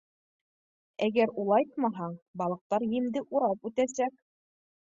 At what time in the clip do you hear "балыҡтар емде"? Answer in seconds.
2.43-3.25